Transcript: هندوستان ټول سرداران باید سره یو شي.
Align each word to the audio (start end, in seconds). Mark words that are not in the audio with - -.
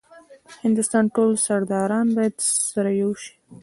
هندوستان 0.63 1.03
ټول 1.15 1.29
سرداران 1.45 2.07
باید 2.15 2.35
سره 2.71 2.91
یو 3.01 3.11
شي. 3.21 3.33